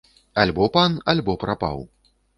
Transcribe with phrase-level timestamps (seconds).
[0.43, 1.77] Альбо пан, альбо прапаў.